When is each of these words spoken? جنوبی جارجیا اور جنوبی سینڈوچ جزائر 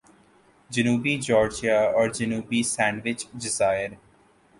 جنوبی 0.69 1.13
جارجیا 1.17 1.79
اور 1.97 2.07
جنوبی 2.09 2.61
سینڈوچ 2.63 3.19
جزائر 3.33 3.89